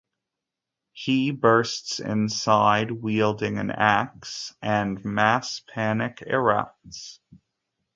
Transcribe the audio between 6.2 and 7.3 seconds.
erupts.